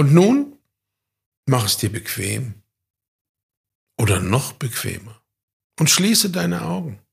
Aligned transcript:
Und 0.00 0.14
nun 0.14 0.58
mach 1.44 1.66
es 1.66 1.76
dir 1.76 1.92
bequem 1.92 2.62
oder 3.98 4.18
noch 4.18 4.54
bequemer 4.54 5.22
und 5.78 5.90
schließe 5.90 6.30
deine 6.30 6.62
Augen. 6.62 7.04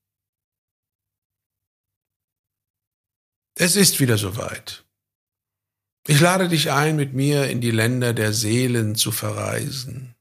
Es 3.56 3.76
ist 3.76 4.00
wieder 4.00 4.16
soweit. 4.16 4.86
Ich 6.06 6.18
lade 6.18 6.48
dich 6.48 6.70
ein, 6.70 6.96
mit 6.96 7.12
mir 7.12 7.50
in 7.50 7.60
die 7.60 7.72
Länder 7.72 8.14
der 8.14 8.32
Seelen 8.32 8.94
zu 8.94 9.12
verreisen 9.12 10.16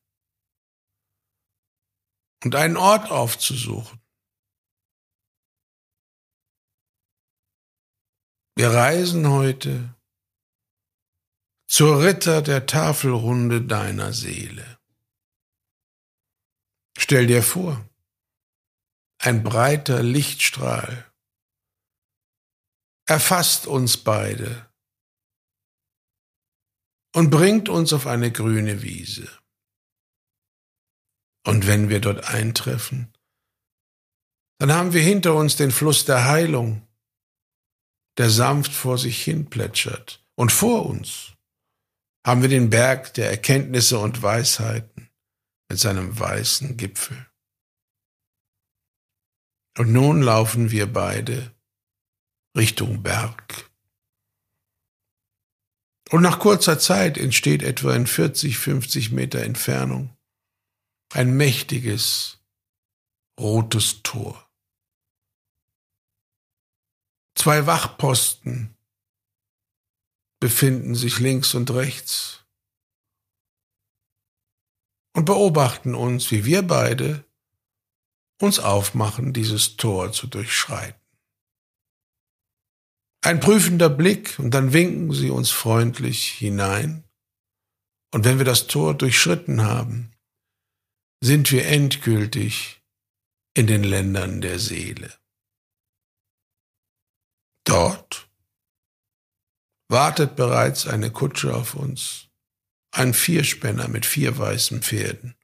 und 2.44 2.54
einen 2.54 2.76
Ort 2.76 3.10
aufzusuchen. 3.10 4.02
Wir 8.58 8.72
reisen 8.72 9.30
heute 9.30 9.97
zur 11.68 12.02
Ritter 12.02 12.42
der 12.42 12.66
Tafelrunde 12.66 13.62
deiner 13.62 14.14
Seele. 14.14 14.80
Stell 16.98 17.28
dir 17.28 17.44
vor, 17.44 17.88
ein 19.20 19.44
breiter 19.44 20.02
Lichtstrahl 20.02 21.12
erfasst 23.06 23.68
uns 23.68 23.98
beide 23.98 24.70
und 27.14 27.30
bringt 27.30 27.70
uns 27.70 27.94
auf 27.94 28.08
eine 28.08 28.32
grüne 28.32 28.82
Wiese. 28.82 29.28
Und 31.46 31.68
wenn 31.68 31.90
wir 31.90 32.02
dort 32.02 32.26
eintreffen, 32.26 33.14
dann 34.60 34.74
haben 34.74 34.94
wir 34.94 35.02
hinter 35.02 35.36
uns 35.36 35.56
den 35.56 35.72
Fluss 35.72 36.06
der 36.06 36.26
Heilung, 36.26 36.86
der 38.18 38.30
sanft 38.30 38.74
vor 38.74 38.98
sich 38.98 39.24
hin 39.24 39.50
plätschert. 39.50 40.24
Und 40.36 40.52
vor 40.52 40.86
uns 40.86 41.37
haben 42.28 42.42
wir 42.42 42.50
den 42.50 42.70
Berg 42.70 43.14
der 43.14 43.30
Erkenntnisse 43.30 44.00
und 44.00 44.22
Weisheiten 44.22 45.10
mit 45.70 45.80
seinem 45.80 46.20
weißen 46.20 46.76
Gipfel. 46.76 47.26
Und 49.78 49.94
nun 49.94 50.22
laufen 50.22 50.70
wir 50.70 50.92
beide 50.92 51.56
Richtung 52.58 53.02
Berg. 53.02 53.72
Und 56.10 56.22
nach 56.22 56.40
kurzer 56.40 56.80
Zeit 56.80 57.18
entsteht 57.18 57.64
etwa 57.64 57.96
in 57.96 58.06
40, 58.06 58.58
50 58.58 59.12
Meter 59.12 59.42
Entfernung 59.44 60.14
ein 61.14 61.38
mächtiges 61.38 62.44
rotes 63.40 64.04
Tor. 64.04 64.52
Zwei 67.36 67.68
Wachposten 67.68 68.77
befinden 70.40 70.96
sich 70.96 71.20
links 71.20 71.54
und 71.54 71.72
rechts 71.72 72.46
und 75.16 75.26
beobachten 75.26 75.96
uns, 75.96 76.32
wie 76.32 76.46
wir 76.46 76.62
beide 76.62 77.26
uns 78.40 78.60
aufmachen, 78.60 79.34
dieses 79.34 79.78
Tor 79.78 80.12
zu 80.12 80.28
durchschreiten. 80.28 81.02
Ein 83.22 83.40
prüfender 83.40 83.90
Blick 83.90 84.38
und 84.38 84.52
dann 84.52 84.74
winken 84.74 85.12
sie 85.12 85.32
uns 85.32 85.50
freundlich 85.50 86.30
hinein. 86.30 87.04
Und 88.14 88.26
wenn 88.26 88.38
wir 88.38 88.46
das 88.46 88.68
Tor 88.68 88.94
durchschritten 88.94 89.64
haben, 89.64 90.12
sind 91.20 91.52
wir 91.52 91.66
endgültig 91.66 92.82
in 93.56 93.66
den 93.66 93.84
Ländern 93.84 94.40
der 94.40 94.60
Seele. 94.60 95.12
Dort 97.66 98.30
wartet 99.90 100.36
bereits 100.36 100.88
eine 100.88 101.12
Kutsche 101.12 101.56
auf 101.56 101.76
uns, 101.76 102.28
ein 102.92 103.14
Vierspänner 103.14 103.88
mit 103.88 104.06
vier 104.06 104.38
weißen 104.38 104.82
Pferden, 104.82 105.36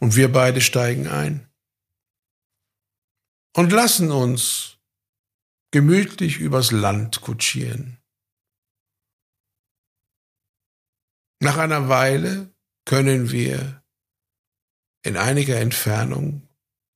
und 0.00 0.16
wir 0.16 0.32
beide 0.32 0.60
steigen 0.60 1.08
ein 1.08 1.50
und 3.56 3.72
lassen 3.72 4.10
uns 4.10 4.78
gemütlich 5.70 6.38
übers 6.38 6.70
Land 6.70 7.20
kutschieren. 7.20 7.98
Nach 11.42 11.58
einer 11.58 11.88
Weile 11.88 12.54
können 12.86 13.30
wir 13.30 13.82
in 15.02 15.16
einiger 15.16 15.56
Entfernung 15.60 16.48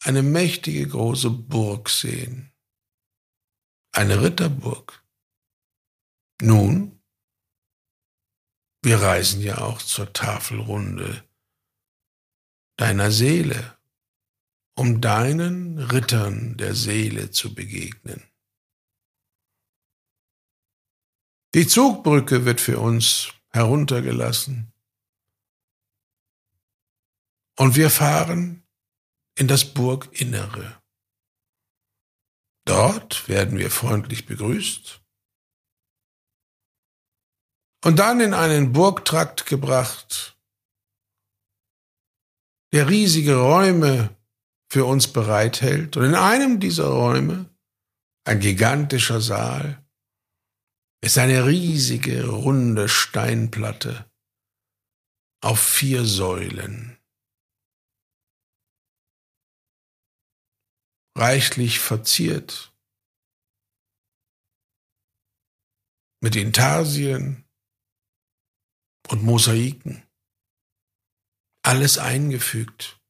eine 0.02 0.22
mächtige 0.22 0.88
große 0.88 1.30
Burg 1.30 1.90
sehen. 1.90 2.52
Eine 3.92 4.22
Ritterburg. 4.22 5.04
Nun, 6.40 7.02
wir 8.82 9.02
reisen 9.02 9.42
ja 9.42 9.58
auch 9.58 9.82
zur 9.82 10.12
Tafelrunde 10.12 11.28
deiner 12.76 13.10
Seele, 13.10 13.76
um 14.74 15.02
deinen 15.02 15.78
Rittern 15.78 16.56
der 16.56 16.74
Seele 16.74 17.30
zu 17.30 17.54
begegnen. 17.54 18.22
Die 21.54 21.66
Zugbrücke 21.66 22.46
wird 22.46 22.60
für 22.60 22.78
uns 22.78 23.34
heruntergelassen 23.50 24.72
und 27.58 27.76
wir 27.76 27.90
fahren 27.90 28.66
in 29.34 29.46
das 29.46 29.74
Burginnere. 29.74 30.80
Dort 32.64 33.28
werden 33.28 33.58
wir 33.58 33.70
freundlich 33.70 34.24
begrüßt 34.24 34.99
und 37.84 37.98
dann 37.98 38.20
in 38.20 38.34
einen 38.34 38.72
Burgtrakt 38.72 39.46
gebracht, 39.46 40.36
der 42.72 42.88
riesige 42.88 43.36
Räume 43.36 44.16
für 44.70 44.84
uns 44.84 45.12
bereithält. 45.12 45.96
Und 45.96 46.04
in 46.04 46.14
einem 46.14 46.60
dieser 46.60 46.86
Räume, 46.86 47.50
ein 48.24 48.40
gigantischer 48.40 49.20
Saal, 49.20 49.84
ist 51.02 51.18
eine 51.18 51.46
riesige, 51.46 52.28
runde 52.28 52.88
Steinplatte 52.88 54.10
auf 55.42 55.60
vier 55.60 56.04
Säulen. 56.04 56.98
Reichlich 61.16 61.80
verziert 61.80 62.72
mit 66.22 66.36
Intarsien, 66.36 67.49
und 69.10 69.22
Mosaiken. 69.22 70.02
Alles 71.62 71.98
eingefügt 71.98 73.00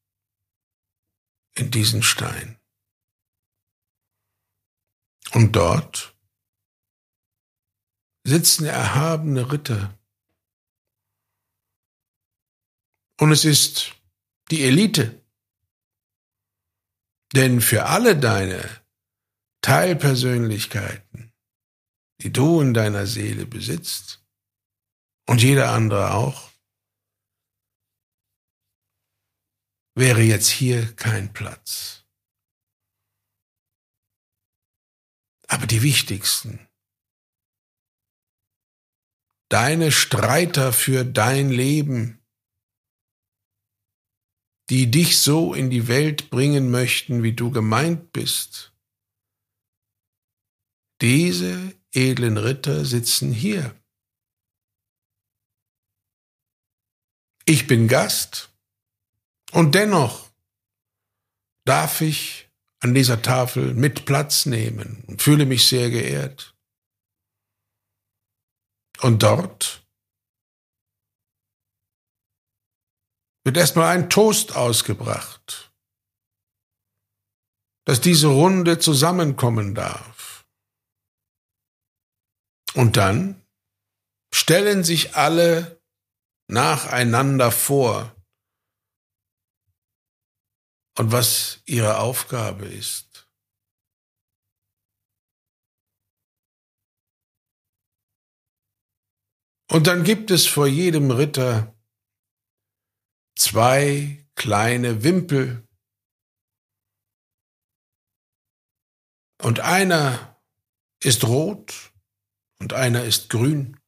in 1.55 1.71
diesen 1.71 2.03
Stein. 2.03 2.59
Und 5.33 5.55
dort 5.55 6.15
sitzen 8.23 8.65
erhabene 8.65 9.51
Ritter. 9.51 9.97
Und 13.19 13.31
es 13.31 13.45
ist 13.45 13.95
die 14.49 14.63
Elite. 14.63 15.21
Denn 17.33 17.61
für 17.61 17.85
alle 17.85 18.19
deine 18.19 18.81
Teilpersönlichkeiten, 19.61 21.31
die 22.21 22.33
du 22.33 22.59
in 22.59 22.73
deiner 22.73 23.07
Seele 23.07 23.45
besitzt, 23.45 24.20
und 25.27 25.41
jeder 25.41 25.71
andere 25.71 26.13
auch, 26.13 26.51
wäre 29.95 30.21
jetzt 30.21 30.49
hier 30.49 30.95
kein 30.95 31.33
Platz. 31.33 32.05
Aber 35.47 35.67
die 35.67 35.81
wichtigsten, 35.81 36.67
deine 39.49 39.91
Streiter 39.91 40.71
für 40.71 41.03
dein 41.03 41.49
Leben, 41.49 42.25
die 44.69 44.89
dich 44.89 45.19
so 45.19 45.53
in 45.53 45.69
die 45.69 45.89
Welt 45.89 46.29
bringen 46.29 46.71
möchten, 46.71 47.23
wie 47.23 47.33
du 47.33 47.51
gemeint 47.51 48.13
bist, 48.13 48.73
diese 51.01 51.75
edlen 51.91 52.37
Ritter 52.37 52.85
sitzen 52.85 53.33
hier. 53.33 53.80
Ich 57.45 57.67
bin 57.67 57.87
Gast 57.87 58.53
und 59.51 59.75
dennoch 59.75 60.29
darf 61.65 62.01
ich 62.01 62.49
an 62.79 62.93
dieser 62.93 63.21
Tafel 63.21 63.73
mit 63.73 64.05
Platz 64.05 64.45
nehmen 64.45 65.03
und 65.07 65.21
fühle 65.21 65.45
mich 65.45 65.67
sehr 65.67 65.89
geehrt. 65.89 66.55
Und 69.01 69.23
dort 69.23 69.85
wird 73.43 73.57
erstmal 73.57 73.95
ein 73.95 74.09
Toast 74.09 74.55
ausgebracht, 74.55 75.71
dass 77.85 78.01
diese 78.01 78.27
Runde 78.27 78.79
zusammenkommen 78.79 79.73
darf. 79.73 80.45
Und 82.73 82.97
dann 82.97 83.45
stellen 84.33 84.83
sich 84.83 85.15
alle 85.15 85.80
nacheinander 86.51 87.51
vor 87.51 88.15
und 90.97 91.11
was 91.11 91.61
ihre 91.65 91.97
Aufgabe 91.99 92.65
ist. 92.65 93.27
Und 99.69 99.87
dann 99.87 100.03
gibt 100.03 100.31
es 100.31 100.47
vor 100.47 100.67
jedem 100.67 101.11
Ritter 101.11 101.73
zwei 103.35 104.27
kleine 104.35 105.03
Wimpel, 105.03 105.65
Und 109.41 109.59
einer 109.59 110.39
ist 111.03 111.23
rot 111.23 111.91
und 112.59 112.73
einer 112.73 113.03
ist 113.03 113.29
grün. 113.29 113.80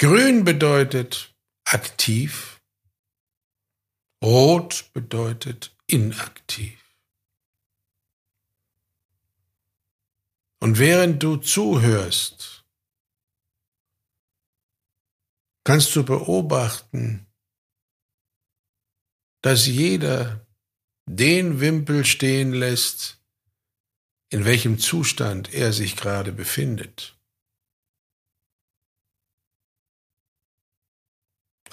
Grün 0.00 0.44
bedeutet 0.44 1.34
aktiv, 1.64 2.60
rot 4.22 4.90
bedeutet 4.92 5.76
inaktiv. 5.88 6.78
Und 10.60 10.78
während 10.78 11.20
du 11.20 11.36
zuhörst, 11.38 12.64
kannst 15.64 15.96
du 15.96 16.04
beobachten, 16.04 17.26
dass 19.42 19.66
jeder 19.66 20.46
den 21.06 21.60
Wimpel 21.60 22.04
stehen 22.04 22.52
lässt, 22.52 23.20
in 24.30 24.44
welchem 24.44 24.78
Zustand 24.78 25.52
er 25.52 25.72
sich 25.72 25.96
gerade 25.96 26.30
befindet. 26.30 27.17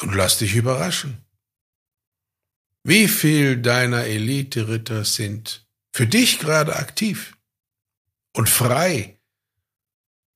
Und 0.05 0.13
lass 0.13 0.37
dich 0.37 0.53
überraschen. 0.53 1.25
Wie 2.83 3.07
viel 3.07 3.59
deiner 3.59 4.03
Elite-Ritter 4.03 5.03
sind 5.03 5.67
für 5.91 6.05
dich 6.05 6.37
gerade 6.37 6.75
aktiv 6.75 7.35
und 8.33 8.47
frei 8.47 9.19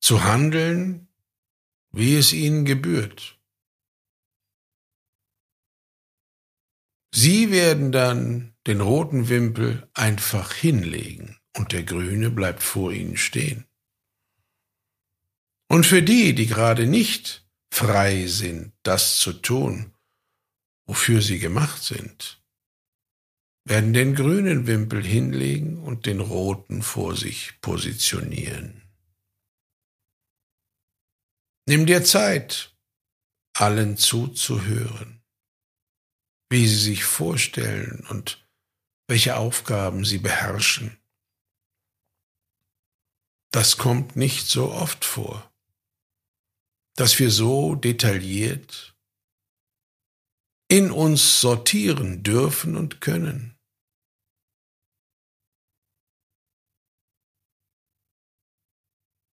zu 0.01 0.23
handeln, 0.23 1.07
wie 1.91 2.15
es 2.15 2.33
ihnen 2.33 2.65
gebührt. 2.65 3.39
Sie 7.13 7.51
werden 7.51 7.91
dann 7.91 8.55
den 8.65 8.81
roten 8.81 9.29
Wimpel 9.29 9.87
einfach 9.93 10.51
hinlegen 10.51 11.37
und 11.55 11.73
der 11.73 11.83
Grüne 11.83 12.31
bleibt 12.31 12.63
vor 12.63 12.91
ihnen 12.91 13.17
stehen. 13.17 13.67
Und 15.67 15.85
für 15.85 16.01
die, 16.01 16.33
die 16.33 16.47
gerade 16.47 16.87
nicht 16.87 17.47
frei 17.71 18.27
sind, 18.27 18.73
das 18.83 19.19
zu 19.19 19.33
tun, 19.33 19.93
wofür 20.85 21.21
sie 21.21 21.39
gemacht 21.39 21.83
sind, 21.83 22.41
werden 23.65 23.93
den 23.93 24.15
grünen 24.15 24.67
Wimpel 24.67 25.05
hinlegen 25.05 25.77
und 25.77 26.05
den 26.05 26.19
roten 26.19 26.81
vor 26.81 27.15
sich 27.15 27.59
positionieren. 27.61 28.81
Nimm 31.67 31.85
dir 31.85 32.03
Zeit, 32.03 32.75
allen 33.53 33.97
zuzuhören, 33.97 35.21
wie 36.49 36.67
sie 36.67 36.79
sich 36.79 37.03
vorstellen 37.03 38.05
und 38.09 38.43
welche 39.07 39.35
Aufgaben 39.37 40.03
sie 40.03 40.17
beherrschen. 40.17 40.97
Das 43.51 43.77
kommt 43.77 44.15
nicht 44.15 44.47
so 44.47 44.71
oft 44.71 45.05
vor, 45.05 45.51
dass 46.99 47.17
wir 47.17 47.31
so 47.31 47.75
detailliert 47.75 48.93
in 50.67 50.91
uns 50.91 51.39
sortieren 51.39 52.23
dürfen 52.23 52.75
und 52.75 52.99
können. 52.99 53.57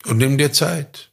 Und 0.05 0.19
nimm 0.19 0.39
dir 0.39 0.53
Zeit. 0.53 1.13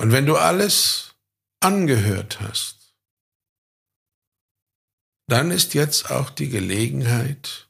Und 0.00 0.10
wenn 0.12 0.24
du 0.24 0.36
alles 0.36 1.14
angehört 1.60 2.40
hast, 2.40 2.96
dann 5.28 5.50
ist 5.50 5.74
jetzt 5.74 6.10
auch 6.10 6.30
die 6.30 6.48
Gelegenheit, 6.48 7.68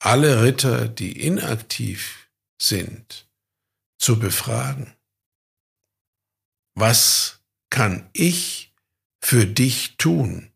alle 0.00 0.42
Ritter, 0.44 0.86
die 0.86 1.20
inaktiv 1.20 2.30
sind, 2.62 3.28
zu 3.98 4.20
befragen. 4.20 4.94
Was 6.80 7.40
kann 7.70 8.08
ich 8.12 8.72
für 9.20 9.46
dich 9.46 9.96
tun, 9.96 10.52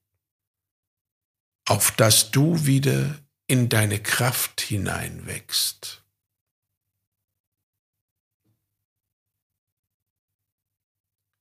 auf 1.67 1.91
dass 1.91 2.31
du 2.31 2.65
wieder 2.65 3.21
in 3.49 3.69
deine 3.69 4.01
Kraft 4.01 4.61
hineinwächst? 4.61 6.05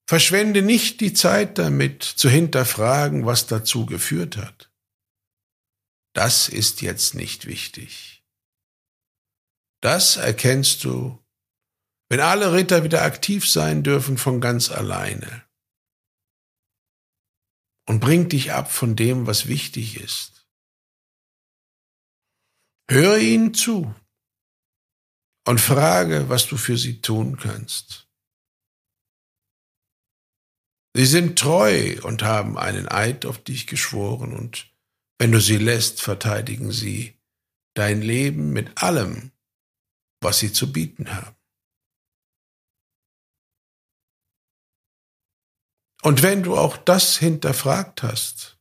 Verschwende 0.07 0.63
nicht 0.63 0.99
die 0.99 1.13
Zeit 1.13 1.59
damit, 1.59 2.01
zu 2.01 2.27
hinterfragen, 2.27 3.27
was 3.27 3.45
dazu 3.45 3.85
geführt 3.85 4.37
hat. 4.37 4.71
Das 6.13 6.49
ist 6.49 6.81
jetzt 6.81 7.13
nicht 7.13 7.45
wichtig. 7.45 8.23
Das 9.79 10.17
erkennst 10.17 10.83
du, 10.85 11.20
wenn 12.11 12.19
alle 12.19 12.51
Ritter 12.51 12.83
wieder 12.83 13.03
aktiv 13.03 13.49
sein 13.49 13.83
dürfen 13.83 14.17
von 14.17 14.41
ganz 14.41 14.69
alleine. 14.69 15.45
Und 17.87 18.01
bring 18.01 18.27
dich 18.27 18.51
ab 18.51 18.69
von 18.69 18.97
dem, 18.97 19.27
was 19.27 19.47
wichtig 19.47 19.95
ist. 19.95 20.45
Höre 22.89 23.17
ihnen 23.17 23.53
zu 23.53 23.95
und 25.47 25.61
frage, 25.61 26.27
was 26.27 26.47
du 26.47 26.57
für 26.57 26.75
sie 26.75 26.99
tun 26.99 27.37
kannst. 27.37 28.09
Sie 30.93 31.05
sind 31.05 31.39
treu 31.39 31.97
und 32.03 32.23
haben 32.23 32.57
einen 32.57 32.89
Eid 32.89 33.25
auf 33.25 33.41
dich 33.41 33.67
geschworen 33.67 34.33
und 34.33 34.69
wenn 35.17 35.31
du 35.31 35.39
sie 35.39 35.55
lässt, 35.55 36.01
verteidigen 36.01 36.73
sie 36.73 37.17
dein 37.73 38.01
Leben 38.01 38.51
mit 38.51 38.83
allem, 38.83 39.31
was 40.19 40.39
sie 40.39 40.51
zu 40.51 40.73
bieten 40.73 41.13
haben. 41.13 41.40
Und 46.01 46.23
wenn 46.23 46.43
du 46.43 46.57
auch 46.57 46.77
das 46.77 47.17
hinterfragt 47.17 48.01
hast, 48.03 48.57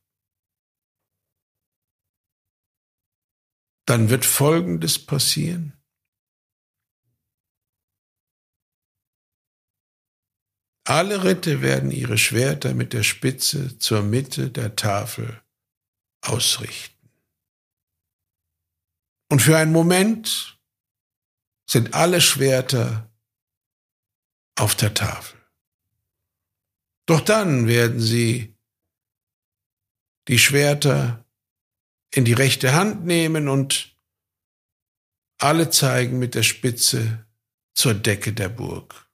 dann 3.85 4.09
wird 4.09 4.25
Folgendes 4.25 5.03
passieren. 5.03 5.73
Alle 10.85 11.23
Ritte 11.23 11.61
werden 11.61 11.91
ihre 11.91 12.17
Schwerter 12.17 12.73
mit 12.73 12.93
der 12.93 13.03
Spitze 13.03 13.77
zur 13.77 14.01
Mitte 14.01 14.51
der 14.51 14.75
Tafel 14.75 15.41
ausrichten. 16.21 17.09
Und 19.29 19.41
für 19.41 19.57
einen 19.57 19.71
Moment 19.71 20.59
sind 21.65 21.93
alle 21.93 22.19
Schwerter 22.19 23.09
auf 24.55 24.75
der 24.75 24.93
Tafel. 24.93 25.40
Doch 27.11 27.19
dann 27.19 27.67
werden 27.67 27.99
sie 27.99 28.55
die 30.29 30.39
Schwerter 30.39 31.25
in 32.09 32.23
die 32.23 32.31
rechte 32.31 32.71
Hand 32.71 33.03
nehmen 33.03 33.49
und 33.49 33.93
alle 35.37 35.69
zeigen 35.69 36.19
mit 36.19 36.35
der 36.35 36.43
Spitze 36.43 37.25
zur 37.73 37.95
Decke 37.95 38.31
der 38.31 38.47
Burg. 38.47 39.09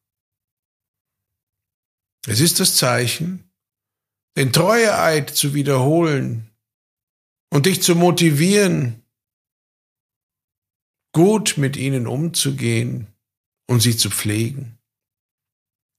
Es 2.28 2.40
ist 2.40 2.60
das 2.60 2.76
Zeichen, 2.76 3.52
den 4.38 4.54
Treueeid 4.54 5.36
zu 5.36 5.56
wiederholen, 5.56 6.52
und 7.50 7.66
dich 7.66 7.82
zu 7.82 7.96
motivieren, 7.96 9.04
gut 11.14 11.58
mit 11.58 11.76
ihnen 11.78 12.06
umzugehen 12.06 13.08
und 13.66 13.80
sie 13.80 13.98
zu 13.98 14.12
pflegen. 14.12 14.77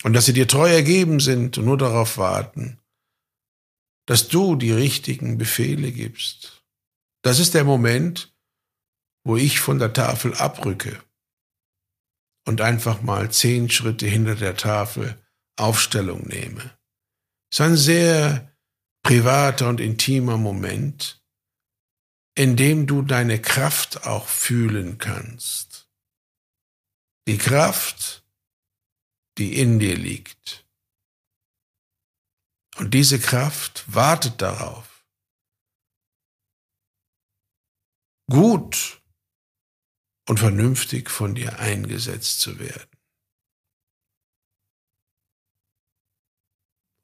Und 0.05 0.13
dass 0.13 0.27
sie 0.27 0.33
dir 0.33 0.47
treu 0.47 0.69
ergeben 0.69 1.21
sind 1.21 1.59
und 1.59 1.65
nur 1.65 1.79
darauf 1.79 2.19
warten, 2.19 2.79
dass 4.07 4.29
du 4.29 4.57
die 4.57 4.73
richtigen 4.73 5.39
Befehle 5.39 5.93
gibst. 5.93 6.63
Das 7.23 7.41
ist 7.41 7.55
der 7.55 7.65
Moment, 7.65 8.33
wo 9.25 9.37
ich 9.37 9.61
von 9.61 9.79
der 9.79 9.93
Tafel 9.93 10.35
abrücke 10.35 11.03
und 12.47 12.61
einfach 12.61 13.03
mal 13.03 13.31
zehn 13.31 13.69
Schritte 13.69 14.07
hinter 14.07 14.35
der 14.35 14.57
Tafel 14.57 15.23
Aufstellung 15.59 16.27
nehme. 16.29 16.79
Es 17.51 17.59
ist 17.59 17.61
ein 17.61 17.77
sehr 17.77 18.57
privater 19.03 19.69
und 19.69 19.81
intimer 19.81 20.39
Moment, 20.39 21.23
in 22.35 22.57
dem 22.57 22.87
du 22.87 23.03
deine 23.03 23.41
Kraft 23.41 24.07
auch 24.07 24.29
fühlen 24.29 24.99
kannst. 24.99 25.89
Die 27.27 27.37
Kraft, 27.37 28.25
die 29.39 29.61
in 29.61 29.79
dir 29.79 29.97
liegt 29.97 30.67
Und 32.77 32.93
diese 32.93 33.19
Kraft 33.19 33.85
wartet 33.93 34.43
darauf, 34.43 35.05
gut 38.31 39.03
und 40.29 40.39
vernünftig 40.39 41.11
von 41.11 41.35
dir 41.35 41.59
eingesetzt 41.59 42.41
zu 42.41 42.59
werden. 42.59 42.91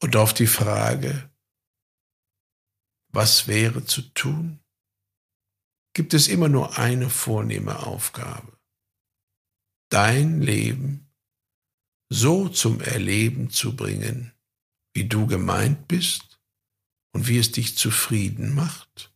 Und 0.02 0.16
auf 0.16 0.34
die 0.34 0.46
Frage, 0.46 1.32
was 3.08 3.46
wäre 3.46 3.84
zu 3.84 4.02
tun, 4.02 4.62
gibt 5.94 6.12
es 6.12 6.28
immer 6.28 6.48
nur 6.48 6.78
eine 6.78 7.08
vornehme 7.08 7.86
Aufgabe. 7.86 8.58
Dein 9.88 10.42
Leben 10.42 11.03
so 12.14 12.48
zum 12.48 12.80
Erleben 12.80 13.50
zu 13.50 13.74
bringen, 13.74 14.32
wie 14.94 15.08
du 15.08 15.26
gemeint 15.26 15.88
bist 15.88 16.40
und 17.12 17.26
wie 17.26 17.38
es 17.38 17.50
dich 17.50 17.76
zufrieden 17.76 18.54
macht 18.54 19.12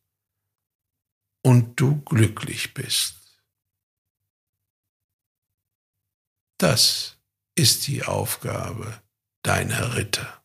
und 1.45 1.79
du 1.81 2.01
glücklich 2.03 2.75
bist. 2.75 3.15
Das 6.59 7.19
ist 7.55 7.87
die 7.87 8.03
Aufgabe 8.03 9.01
deiner 9.45 9.95
Ritter. 9.95 10.45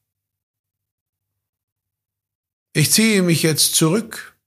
Ich 2.76 2.92
ziehe 2.92 3.24
mich 3.24 3.42
jetzt 3.42 3.76
zurück 3.76 4.40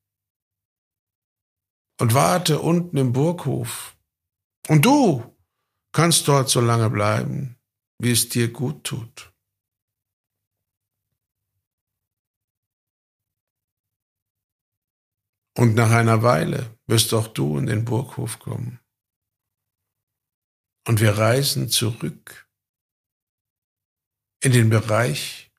und 2.01 2.15
warte 2.15 2.61
unten 2.61 2.97
im 2.99 3.13
Burghof. 3.13 3.97
Und 4.69 4.85
du 4.85 5.37
kannst 5.93 6.29
dort 6.29 6.49
so 6.49 6.61
lange 6.61 6.91
bleiben, 6.91 7.56
wie 7.99 8.13
es 8.13 8.29
dir 8.29 8.53
gut 8.53 8.85
tut. 8.85 9.33
Und 15.57 15.75
nach 15.75 15.91
einer 15.91 16.23
Weile 16.23 16.79
wirst 16.87 17.15
auch 17.15 17.29
du 17.29 17.57
in 17.57 17.67
den 17.67 17.85
Burghof 17.87 18.39
kommen. 18.39 18.79
Und 20.87 21.01
wir 21.01 21.17
reisen 21.17 21.71
zurück 21.71 22.49
in 24.43 24.53
den 24.53 24.69
Bereich 24.69 25.51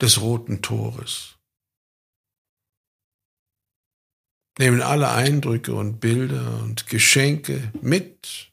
des 0.00 0.20
roten 0.20 0.62
Tores. 0.62 1.38
Nehmen 4.58 4.80
alle 4.80 5.10
Eindrücke 5.10 5.74
und 5.74 6.00
Bilder 6.00 6.62
und 6.62 6.86
Geschenke 6.86 7.72
mit, 7.82 8.47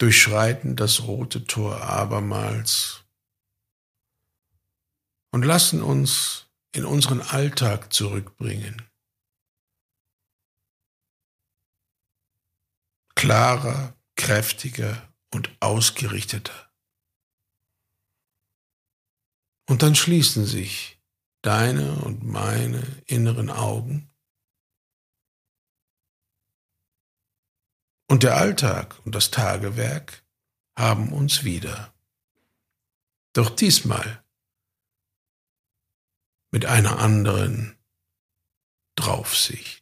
durchschreiten 0.00 0.76
das 0.76 1.02
rote 1.02 1.44
Tor 1.44 1.82
abermals 1.82 3.04
und 5.32 5.42
lassen 5.42 5.82
uns 5.82 6.46
in 6.72 6.84
unseren 6.84 7.20
Alltag 7.20 7.92
zurückbringen. 7.92 8.82
Klarer, 13.14 13.94
kräftiger 14.16 15.12
und 15.34 15.54
ausgerichteter. 15.60 16.72
Und 19.68 19.82
dann 19.82 19.94
schließen 19.94 20.46
sich 20.46 20.98
deine 21.42 21.96
und 21.96 22.24
meine 22.24 22.82
inneren 23.06 23.50
Augen 23.50 24.09
und 28.10 28.24
der 28.24 28.36
Alltag 28.36 28.96
und 29.04 29.14
das 29.14 29.30
Tagewerk 29.30 30.24
haben 30.76 31.12
uns 31.12 31.44
wieder. 31.44 31.94
Doch 33.34 33.50
diesmal 33.50 34.24
mit 36.50 36.66
einer 36.66 36.98
anderen 36.98 37.78
Draufsicht. 38.96 39.79